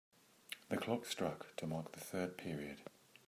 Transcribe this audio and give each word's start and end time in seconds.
The 0.69 0.77
clock 0.77 1.05
struck 1.05 1.55
to 1.57 1.67
mark 1.67 1.91
the 1.91 1.99
third 1.99 2.35
period. 2.35 2.81